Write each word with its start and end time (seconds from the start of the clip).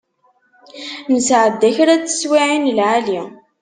Nesεedda 1.11 1.69
kra 1.75 1.93
n 1.97 2.01
teswiεin 2.03 2.63
n 2.69 2.75
lεali. 2.77 3.21